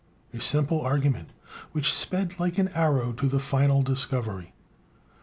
[0.33, 1.29] A simple argument,
[1.73, 4.51] which sped like an arrow to the final discovery.